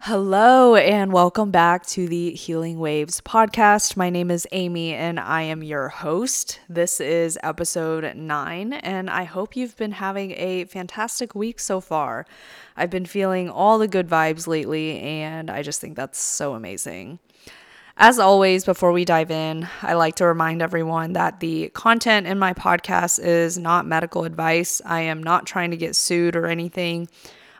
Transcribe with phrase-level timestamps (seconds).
[0.00, 3.96] Hello, and welcome back to the Healing Waves podcast.
[3.96, 6.58] My name is Amy, and I am your host.
[6.68, 12.26] This is episode nine, and I hope you've been having a fantastic week so far.
[12.76, 17.20] I've been feeling all the good vibes lately, and I just think that's so amazing.
[17.96, 22.38] As always, before we dive in, I like to remind everyone that the content in
[22.38, 24.80] my podcast is not medical advice.
[24.84, 27.08] I am not trying to get sued or anything.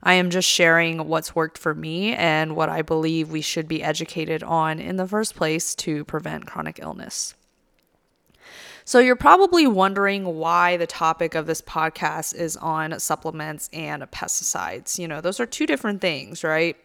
[0.03, 3.83] I am just sharing what's worked for me and what I believe we should be
[3.83, 7.35] educated on in the first place to prevent chronic illness.
[8.85, 14.99] So, you're probably wondering why the topic of this podcast is on supplements and pesticides.
[14.99, 16.77] You know, those are two different things, right?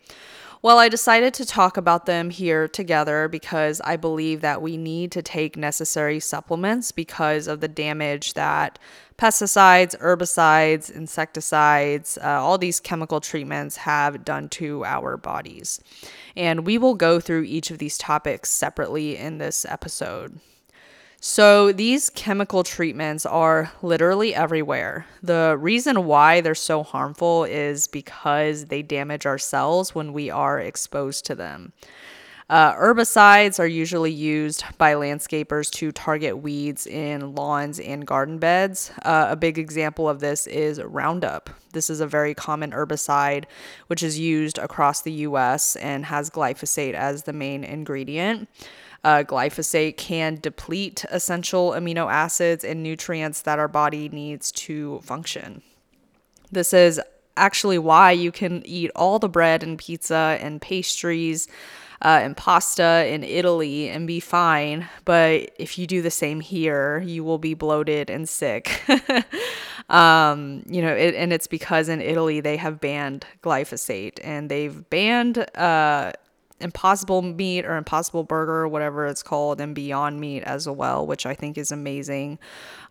[0.63, 5.11] Well, I decided to talk about them here together because I believe that we need
[5.11, 8.79] to take necessary supplements because of the damage that
[9.19, 15.79] pesticides, herbicides, insecticides, uh, all these chemical treatments have done to our bodies.
[16.35, 20.39] And we will go through each of these topics separately in this episode.
[21.19, 25.07] So, these chemical treatments are literally everywhere.
[25.23, 30.59] The reason why they're so harmful is because they damage our cells when we are
[30.59, 31.73] exposed to them.
[32.49, 38.91] Uh, herbicides are usually used by landscapers to target weeds in lawns and garden beds.
[39.01, 41.49] Uh, a big example of this is Roundup.
[41.73, 43.45] This is a very common herbicide
[43.87, 48.47] which is used across the US and has glyphosate as the main ingredient.
[49.07, 55.61] Uh, glyphosate can deplete essential amino acids and nutrients that our body needs to function.
[56.51, 56.99] This is
[57.37, 61.47] actually why you can eat all the bread and pizza and pastries
[62.01, 64.89] uh, and pasta in Italy and be fine.
[65.05, 68.81] But if you do the same here, you will be bloated and sick.
[69.89, 74.89] um, you know, it, and it's because in Italy they have banned glyphosate and they've
[74.89, 76.11] banned uh,
[76.59, 81.35] Impossible Meat or Impossible Burger, whatever it's called, and Beyond Meat as well, which I
[81.35, 82.39] think is amazing.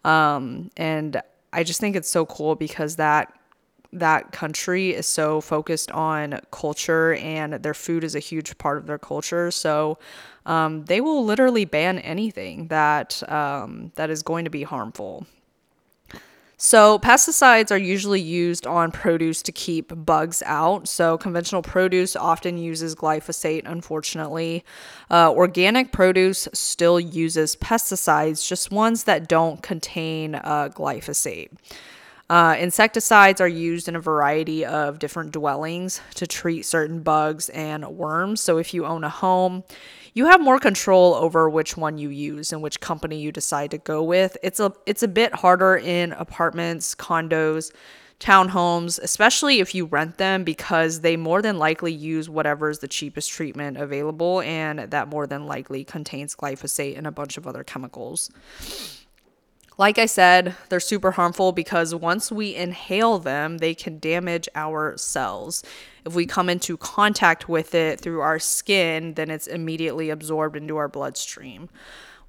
[0.05, 1.21] Um, and
[1.53, 3.33] I just think it's so cool because that
[3.93, 8.87] that country is so focused on culture and their food is a huge part of
[8.87, 9.51] their culture.
[9.51, 9.99] So
[10.45, 15.27] um, they will literally ban anything that um, that is going to be harmful.
[16.59, 20.89] So, pesticides are usually used on produce to keep bugs out.
[20.89, 24.65] So, conventional produce often uses glyphosate, unfortunately.
[25.11, 31.51] Uh, organic produce still uses pesticides, just ones that don't contain uh, glyphosate.
[32.29, 37.87] Uh, insecticides are used in a variety of different dwellings to treat certain bugs and
[37.87, 38.41] worms.
[38.41, 39.63] So, if you own a home,
[40.13, 43.79] you have more control over which one you use and which company you decide to
[43.79, 44.37] go with.
[44.43, 47.71] It's a it's a bit harder in apartments, condos,
[48.19, 52.89] townhomes, especially if you rent them because they more than likely use whatever is the
[52.89, 57.63] cheapest treatment available and that more than likely contains glyphosate and a bunch of other
[57.63, 58.31] chemicals.
[59.79, 64.97] Like I said, they're super harmful because once we inhale them, they can damage our
[64.97, 65.63] cells.
[66.07, 70.79] If we come into contact with it through our skin, then it's immediately absorbed into
[70.79, 71.69] our bloodstream.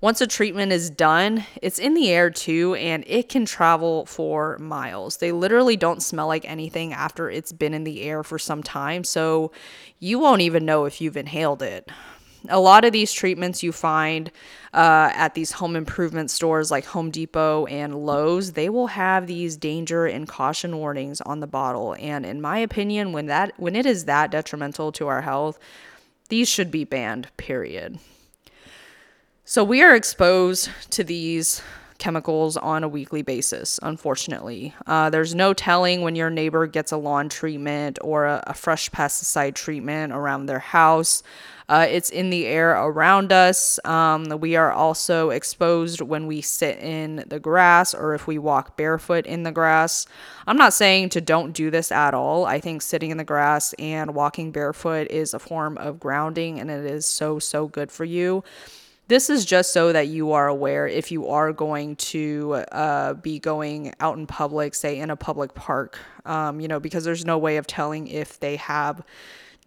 [0.02, 4.58] Once a treatment is done, it's in the air too, and it can travel for
[4.60, 5.18] miles.
[5.18, 9.04] They literally don't smell like anything after it's been in the air for some time,
[9.06, 9.52] so
[10.00, 11.90] you won't even know if you've inhaled it
[12.50, 14.32] a lot of these treatments you find
[14.74, 19.58] uh, at these home improvement stores like Home Depot and Lowe's, they will have these
[19.58, 21.96] danger and caution warnings on the bottle.
[22.00, 25.60] And in my opinion, when that when it is that detrimental to our health,
[26.30, 27.28] these should be banned.
[27.38, 28.00] Period.
[29.46, 31.62] So we are exposed to these
[31.98, 34.74] chemicals on a weekly basis, unfortunately.
[34.86, 38.90] Uh, there's no telling when your neighbor gets a lawn treatment or a, a fresh
[38.92, 41.24] pesticide treatment around their house.
[41.70, 43.78] Uh, it's in the air around us.
[43.84, 48.78] Um, we are also exposed when we sit in the grass or if we walk
[48.78, 50.06] barefoot in the grass.
[50.46, 52.46] I'm not saying to don't do this at all.
[52.46, 56.72] I think sitting in the grass and walking barefoot is a form of grounding and
[56.72, 58.46] it is so, so good for you.
[59.10, 63.40] This is just so that you are aware if you are going to uh, be
[63.40, 67.38] going out in public, say in a public park, um, you know, because there's no
[67.38, 69.02] way of telling if they have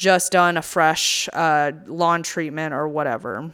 [0.01, 3.53] just done a fresh uh, lawn treatment or whatever.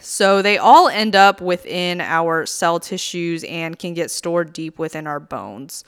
[0.00, 5.08] So they all end up within our cell tissues and can get stored deep within
[5.08, 5.82] our bones.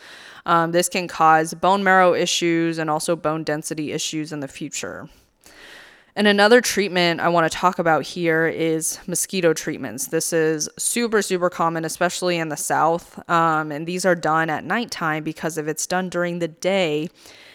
[0.46, 5.08] Um, this can cause bone marrow issues and also bone density issues in the future.
[6.20, 10.08] And another treatment I want to talk about here is mosquito treatments.
[10.08, 13.18] This is super, super common, especially in the South.
[13.30, 17.08] Um, and these are done at nighttime because if it's done during the day,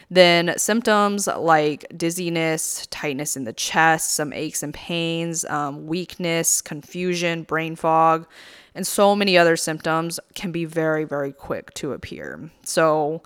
[0.10, 7.44] Then symptoms like dizziness, tightness in the chest, some aches and pains, um, weakness, confusion,
[7.44, 8.28] brain fog,
[8.76, 12.52] and so many other symptoms can be very, very quick to appear.
[12.64, 13.24] So,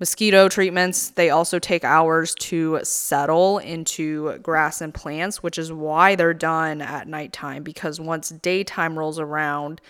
[0.00, 6.16] Mosquito treatments, they also take hours to settle into grass and plants, which is why
[6.16, 9.80] they're done at nighttime because once daytime rolls around,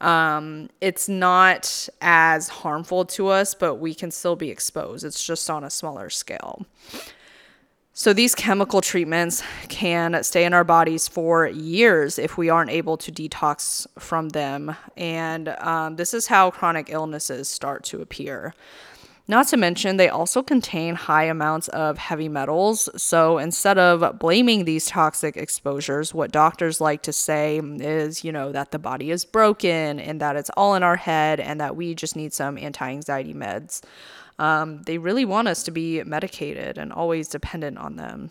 [0.00, 5.04] um, it's not as harmful to us, but we can still be exposed.
[5.04, 6.66] It's just on a smaller scale.
[7.94, 12.96] So, these chemical treatments can stay in our bodies for years if we aren't able
[12.96, 14.74] to detox from them.
[14.96, 18.54] And um, this is how chronic illnesses start to appear.
[19.28, 22.88] Not to mention, they also contain high amounts of heavy metals.
[23.00, 28.50] So instead of blaming these toxic exposures, what doctors like to say is, you know,
[28.50, 31.94] that the body is broken and that it's all in our head and that we
[31.94, 33.82] just need some anti anxiety meds.
[34.40, 38.30] Um, they really want us to be medicated and always dependent on them.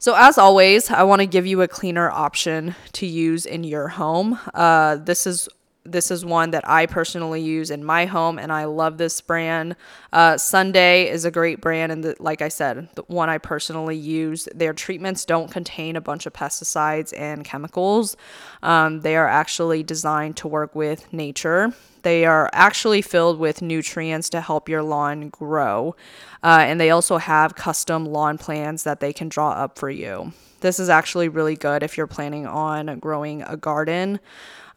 [0.00, 3.88] So, as always, I want to give you a cleaner option to use in your
[3.88, 4.40] home.
[4.54, 5.46] Uh, this is
[5.90, 9.76] this is one that I personally use in my home, and I love this brand.
[10.12, 13.96] Uh, Sunday is a great brand, and the, like I said, the one I personally
[13.96, 14.48] use.
[14.54, 18.16] Their treatments don't contain a bunch of pesticides and chemicals.
[18.62, 21.74] Um, they are actually designed to work with nature.
[22.02, 25.94] They are actually filled with nutrients to help your lawn grow,
[26.42, 30.32] uh, and they also have custom lawn plans that they can draw up for you.
[30.60, 34.20] This is actually really good if you're planning on growing a garden.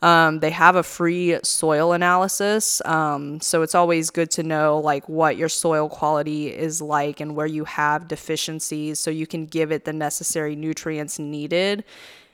[0.03, 2.81] Um, they have a free soil analysis.
[2.83, 7.37] Um, so it's always good to know like what your soil quality is like and
[7.37, 11.85] where you have deficiencies so you can give it the necessary nutrients needed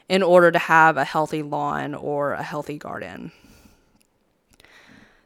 [0.09, 3.31] in order to have a healthy lawn or a healthy garden.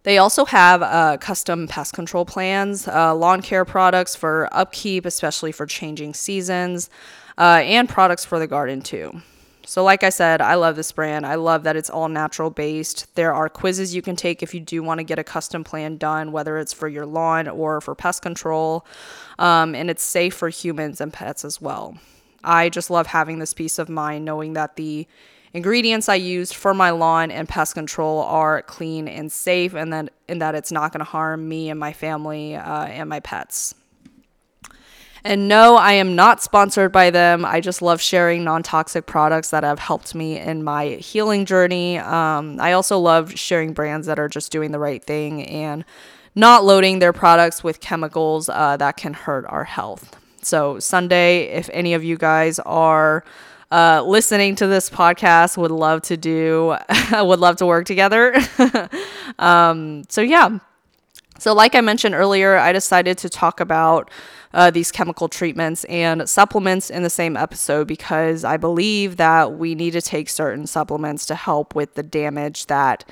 [0.03, 5.51] They also have uh, custom pest control plans, uh, lawn care products for upkeep, especially
[5.51, 6.89] for changing seasons,
[7.37, 9.21] uh, and products for the garden too.
[9.65, 11.25] So, like I said, I love this brand.
[11.25, 13.15] I love that it's all natural based.
[13.15, 15.95] There are quizzes you can take if you do want to get a custom plan
[15.95, 18.85] done, whether it's for your lawn or for pest control.
[19.39, 21.97] Um, and it's safe for humans and pets as well.
[22.43, 25.07] I just love having this peace of mind knowing that the
[25.53, 30.09] ingredients I use for my lawn and pest control are clean and safe, and that,
[30.27, 33.75] and that it's not going to harm me and my family uh, and my pets.
[35.25, 37.45] And no, I am not sponsored by them.
[37.45, 41.97] I just love sharing non toxic products that have helped me in my healing journey.
[41.97, 45.85] Um, I also love sharing brands that are just doing the right thing and
[46.35, 50.19] not loading their products with chemicals uh, that can hurt our health.
[50.41, 53.23] So, Sunday, if any of you guys are
[53.73, 56.77] uh, listening to this podcast, would love to do,
[57.11, 58.35] would love to work together.
[59.39, 60.59] um, so, yeah.
[61.39, 64.11] So, like I mentioned earlier, I decided to talk about
[64.53, 69.73] uh, these chemical treatments and supplements in the same episode because I believe that we
[69.73, 73.03] need to take certain supplements to help with the damage that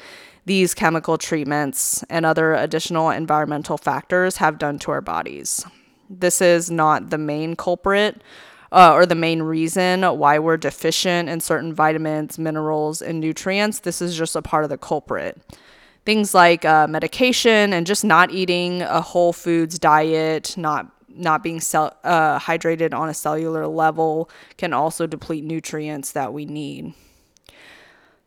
[0.45, 5.65] these chemical treatments and other additional environmental factors have done to our bodies.
[6.07, 8.21] This is not the main culprit
[8.71, 13.79] uh, or the main reason why we're deficient in certain vitamins, minerals, and nutrients.
[13.79, 15.41] This is just a part of the culprit.
[16.05, 21.59] Things like uh, medication and just not eating a whole foods diet, not not being
[21.59, 26.93] cell, uh, hydrated on a cellular level can also deplete nutrients that we need.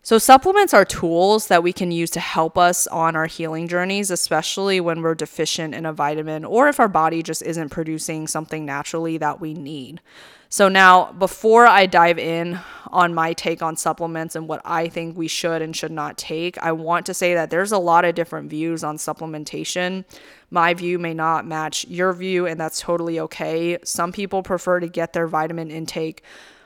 [0.05, 4.11] So, supplements are tools that we can use to help us on our healing journeys,
[4.11, 8.67] especially when we're deficient in a vitamin or if our body just isn't producing something
[8.67, 10.03] naturally that we need.
[10.51, 15.17] So, now before I dive in on my take on supplements and what I think
[15.17, 18.15] we should and should not take, I want to say that there's a lot of
[18.15, 20.05] different views on supplementation.
[20.51, 23.79] My view may not match your view, and that's totally okay.
[23.85, 26.23] Some people prefer to get their vitamin intake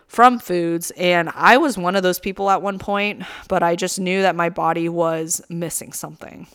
[0.09, 0.91] from foods.
[0.97, 4.35] And I was one of those people at one point, but I just knew that
[4.35, 6.49] my body was missing something.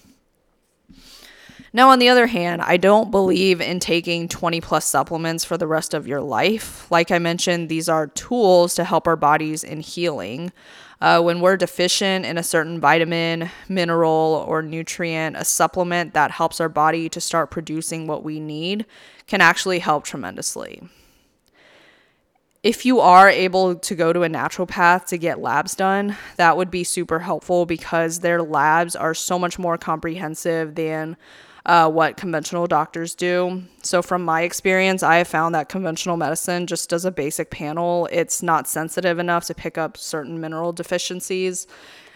[1.76, 5.66] Now, on the other hand, I don't believe in taking 20 plus supplements for the
[5.66, 6.92] rest of your life.
[6.92, 10.52] Like I mentioned, these are tools to help our bodies in healing.
[11.02, 16.62] Uh, when we're deficient in a certain vitamin, mineral, or nutrient, a supplement that helps
[16.62, 18.86] our body to start producing what we need
[19.26, 20.88] can actually help tremendously
[22.64, 26.72] if you are able to go to a naturopath to get labs done, that would
[26.72, 31.18] be super helpful because their labs are so much more comprehensive than
[31.66, 33.64] uh, what conventional doctors do.
[33.84, 38.08] So, from my experience, I have found that conventional medicine just does a basic panel.
[38.12, 41.68] It's not sensitive enough to pick up certain mineral deficiencies,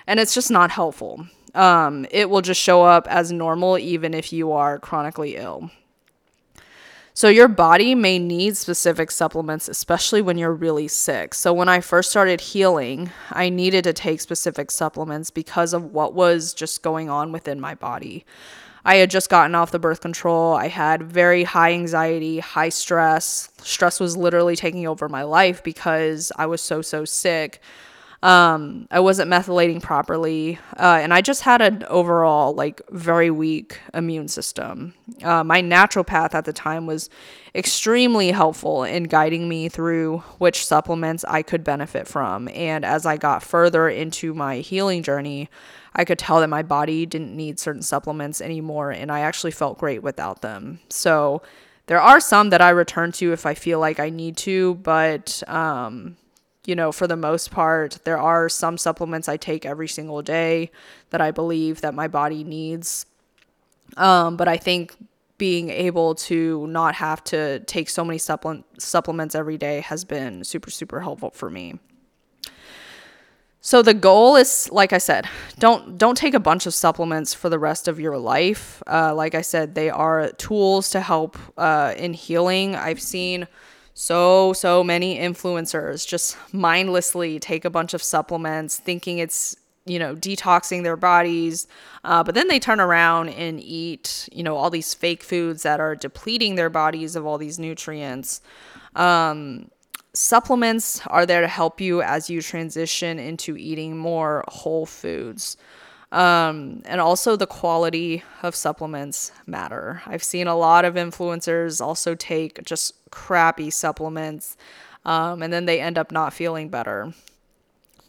[0.06, 1.28] and it's just not helpful.
[1.56, 5.72] Um, it will just show up as normal even if you are chronically ill.
[7.18, 11.34] So, your body may need specific supplements, especially when you're really sick.
[11.34, 16.14] So, when I first started healing, I needed to take specific supplements because of what
[16.14, 18.24] was just going on within my body.
[18.86, 20.54] I had just gotten off the birth control.
[20.54, 23.50] I had very high anxiety, high stress.
[23.64, 27.60] Stress was literally taking over my life because I was so, so sick.
[28.28, 33.80] Um, I wasn't methylating properly, uh, and I just had an overall like very weak
[33.94, 34.96] immune system.
[35.24, 37.10] Uh, my naturopath at the time was
[37.56, 42.50] extremely helpful in guiding me through which supplements I could benefit from.
[42.50, 45.50] And as I got further into my healing journey,
[45.96, 49.78] I could tell that my body didn't need certain supplements anymore, and I actually felt
[49.78, 50.80] great without them.
[50.90, 51.44] So
[51.86, 55.42] there are some that I return to if I feel like I need to, but
[55.48, 56.18] um,
[56.68, 60.70] you know, for the most part, there are some supplements I take every single day
[61.12, 63.06] that I believe that my body needs.
[63.96, 64.94] Um, but I think
[65.38, 70.44] being able to not have to take so many supplement supplements every day has been
[70.44, 71.80] super super helpful for me.
[73.62, 75.26] So the goal is, like I said,
[75.60, 78.84] don't don't take a bunch of supplements for the rest of your life.
[78.86, 82.76] Uh, like I said, they are tools to help uh, in healing.
[82.76, 83.48] I've seen
[84.00, 89.56] so so many influencers just mindlessly take a bunch of supplements thinking it's
[89.88, 91.66] you know detoxing their bodies
[92.04, 95.80] uh, but then they turn around and eat you know all these fake foods that
[95.80, 98.40] are depleting their bodies of all these nutrients.
[98.96, 99.72] Um,
[100.14, 105.58] supplements are there to help you as you transition into eating more whole foods
[106.12, 110.02] um, and also the quality of supplements matter.
[110.06, 114.56] I've seen a lot of influencers also take just crappy supplements
[115.08, 117.14] um, and then they end up not feeling better.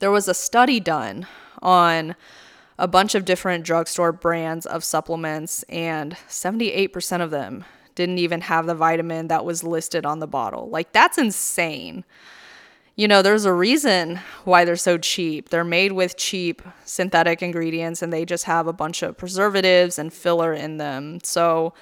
[0.01, 1.27] There was a study done
[1.63, 2.17] on
[2.79, 7.65] a bunch of different drugstore brands of supplements, and 78% of them
[7.95, 10.69] didn't even have the vitamin that was listed on the bottle.
[10.69, 12.05] Like, that's insane
[12.99, 15.51] you know, there's a reason why they're so cheap.
[15.51, 20.13] They're made with cheap synthetic ingredients and they just have a bunch of preservatives and
[20.13, 21.21] filler in them.
[21.23, 21.75] So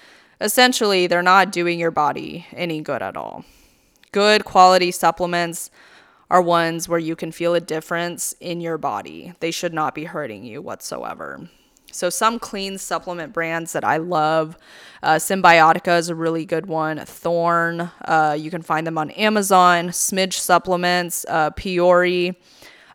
[0.42, 3.46] essentially, they're not doing your body any good at all.
[4.12, 5.70] Good quality supplements
[6.30, 9.32] are ones where you can feel a difference in your body.
[9.40, 11.48] They should not be hurting you whatsoever.
[11.96, 14.56] So, some clean supplement brands that I love
[15.02, 16.98] uh, Cymbiotika is a really good one.
[16.98, 19.88] Thorne, uh, you can find them on Amazon.
[19.88, 22.38] Smidge Supplements, uh, Priori.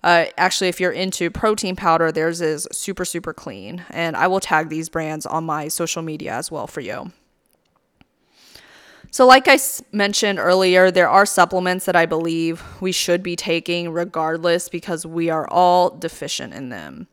[0.03, 3.86] Uh, actually, if you're into protein powder, theirs is super, super clean.
[3.89, 7.12] And I will tag these brands on my social media as well for you.
[9.13, 9.60] So, like I
[9.91, 15.29] mentioned earlier, there are supplements that I believe we should be taking regardless because we
[15.29, 17.08] are all deficient in them.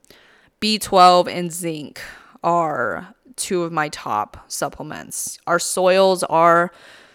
[0.60, 2.00] B12 and zinc
[2.42, 5.38] are two of my top supplements.
[5.46, 6.72] Our soils are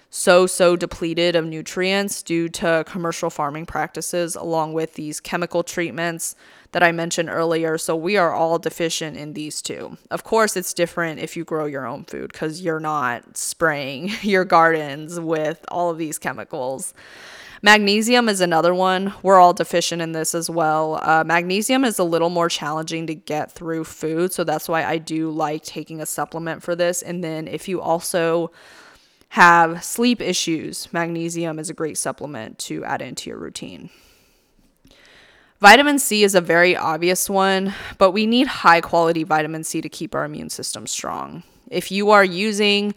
[0.10, 6.36] so, so depleted of nutrients due to commercial farming practices, along with these chemical treatments
[6.72, 7.78] that I mentioned earlier.
[7.80, 9.98] So, we are all deficient in these two.
[10.12, 14.46] Of course, it's different if you grow your own food because you're not spraying your
[14.46, 16.94] gardens with all of these chemicals.
[17.66, 19.14] Magnesium is another one.
[19.24, 21.00] We're all deficient in this as well.
[21.02, 24.34] Uh, magnesium is a little more challenging to get through food.
[24.34, 27.02] So that's why I do like taking a supplement for this.
[27.02, 28.52] And then if you also
[29.30, 33.90] have sleep issues, magnesium is a great supplement to add into your routine.
[35.62, 39.88] Vitamin C is a very obvious one, but we need high quality vitamin C to
[39.88, 41.44] keep our immune system strong.
[41.72, 42.94] If you are using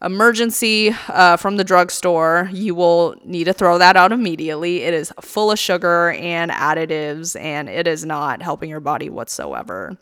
[0.00, 4.82] Emergen-C uh, from the drugstore, you will need to throw that out immediately.
[4.82, 9.98] It is full of sugar and additives, and it is not helping your body whatsoever.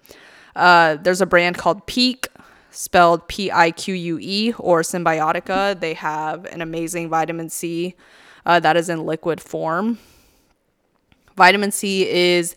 [0.54, 2.28] Uh, there's a brand called Pique,
[2.70, 5.80] spelled P I Q U E, or Cymbiotika.
[5.80, 7.94] They have an amazing vitamin C
[8.44, 9.98] uh, that is in liquid form.
[11.36, 12.54] Vitamin C is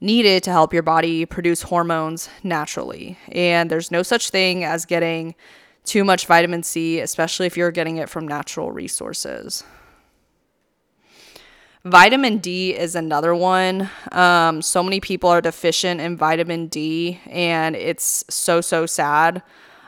[0.00, 5.36] needed to help your body produce hormones naturally, and there's no such thing as getting
[5.84, 9.64] too much vitamin C, especially if you're getting it from natural resources.
[11.84, 13.88] Vitamin D is another one.
[14.12, 19.42] Um, so many people are deficient in vitamin D, and it's so, so sad.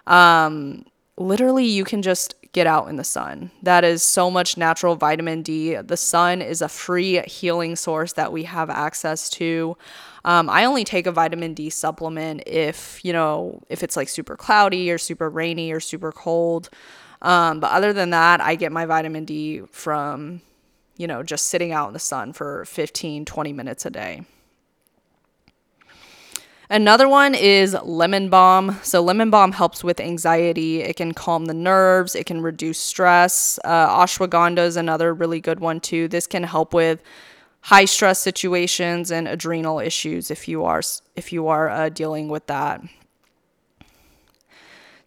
[0.06, 0.86] Um,
[1.18, 3.50] literally, you can just get out in the sun.
[3.62, 5.76] That is so much natural vitamin D.
[5.76, 9.76] The sun is a free healing source that we have access to.
[10.24, 14.36] Um, I only take a vitamin D supplement if, you know, if it's like super
[14.36, 16.68] cloudy or super rainy or super cold.
[17.22, 20.42] Um, but other than that, I get my vitamin D from,
[20.98, 24.22] you know, just sitting out in the sun for 15, 20 minutes a day.
[26.72, 28.78] Another one is lemon balm.
[28.82, 30.80] So, lemon balm helps with anxiety.
[30.80, 33.58] It can calm the nerves, it can reduce stress.
[33.62, 36.08] Uh, ashwagandha is another really good one, too.
[36.08, 37.02] This can help with
[37.60, 40.80] high stress situations and adrenal issues if you are
[41.14, 42.80] if you are uh, dealing with that.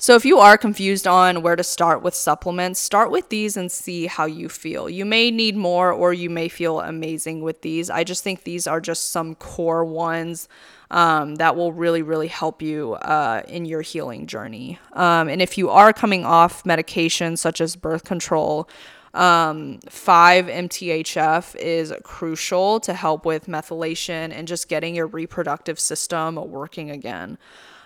[0.05, 3.71] So, if you are confused on where to start with supplements, start with these and
[3.71, 4.87] see how you feel.
[4.87, 7.89] You may need more or you may feel amazing with these.
[7.89, 10.47] I just think these are just some core ones
[10.91, 14.77] um, that will really, really help you uh, in your healing journey.
[14.93, 18.69] Um, and if you are coming off medications such as birth control,
[19.15, 26.91] um, 5-MTHF is crucial to help with methylation and just getting your reproductive system working
[26.91, 27.39] again.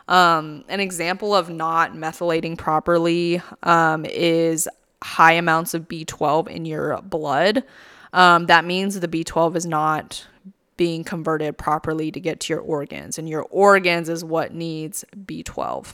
[0.10, 4.68] Um, an example of not methylating properly um, is
[5.04, 7.64] high amounts of B12 in your blood.
[8.12, 10.26] Um, that means the B12 is not
[10.78, 15.94] being converted properly to get to your organs, and your organs is what needs B12.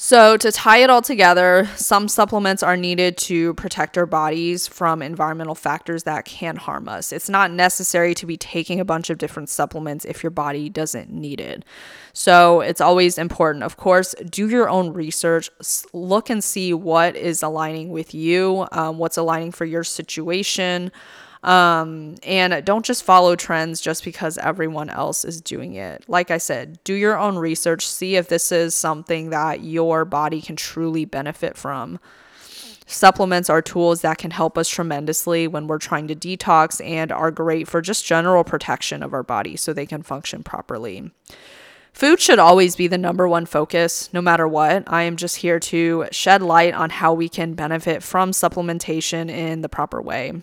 [0.00, 5.02] So, to tie it all together, some supplements are needed to protect our bodies from
[5.02, 7.10] environmental factors that can harm us.
[7.10, 11.10] It's not necessary to be taking a bunch of different supplements if your body doesn't
[11.10, 11.64] need it.
[12.12, 15.50] So, it's always important, of course, do your own research,
[15.92, 20.92] look and see what is aligning with you, um, what's aligning for your situation.
[21.42, 26.04] Um, and don't just follow trends just because everyone else is doing it.
[26.08, 30.40] Like I said, do your own research, see if this is something that your body
[30.40, 32.00] can truly benefit from.
[32.86, 37.30] Supplements are tools that can help us tremendously when we're trying to detox and are
[37.30, 41.12] great for just general protection of our body so they can function properly.
[41.92, 44.84] Food should always be the number one focus, no matter what.
[44.86, 49.60] I am just here to shed light on how we can benefit from supplementation in
[49.60, 50.40] the proper way.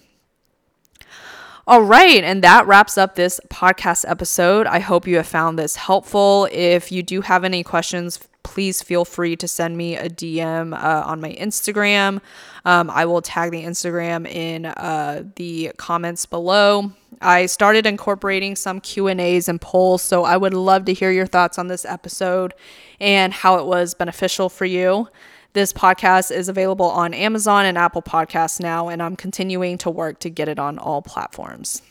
[1.68, 4.68] All right, and that wraps up this podcast episode.
[4.68, 6.48] I hope you have found this helpful.
[6.52, 11.04] If you do have any questions, please feel free to send me a DM uh,
[11.08, 12.22] on my Instagram.
[12.66, 16.92] Um, I will tag the Instagram in uh, the comments below.
[17.20, 21.10] I started incorporating some Q and A's and polls, so I would love to hear
[21.10, 22.54] your thoughts on this episode
[23.00, 25.08] and how it was beneficial for you.
[25.56, 30.20] This podcast is available on Amazon and Apple Podcasts now, and I'm continuing to work
[30.20, 31.82] to get it on all platforms.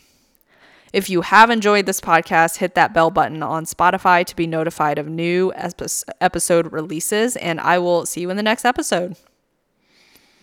[0.93, 4.99] If you have enjoyed this podcast, hit that bell button on Spotify to be notified
[4.99, 9.17] of new episode releases, and I will see you in the next episode.